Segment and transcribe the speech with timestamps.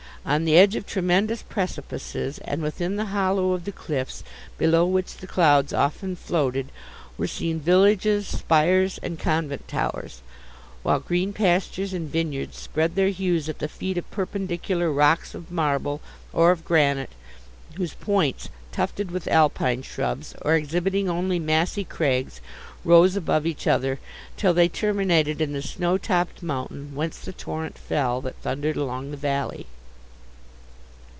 [0.23, 4.23] On the edge of tremendous precipices, and within the hollow of the cliffs,
[4.55, 6.69] below which the clouds often floated,
[7.17, 10.21] were seen villages, spires, and convent towers;
[10.83, 15.49] while green pastures and vineyards spread their hues at the feet of perpendicular rocks of
[15.49, 16.01] marble,
[16.33, 17.09] or of granite,
[17.77, 22.41] whose points, tufted with alpine shrubs, or exhibiting only massy crags,
[22.85, 23.97] rose above each other,
[24.37, 29.17] till they terminated in the snowtopped mountain, whence the torrent fell, that thundered along the
[29.17, 29.65] valley.